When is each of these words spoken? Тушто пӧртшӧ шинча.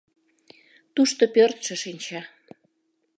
Тушто 0.95 1.23
пӧртшӧ 1.33 1.75
шинча. 1.81 2.21